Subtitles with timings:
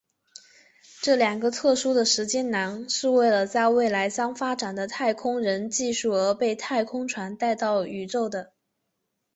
[1.03, 8.51] 这两个特殊的时间囊是为了在未来将发展的太空人技术而被太空船带到宇宙的。